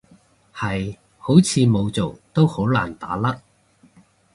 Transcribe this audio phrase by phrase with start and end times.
[0.51, 3.39] 係，好似冇做都好難打甩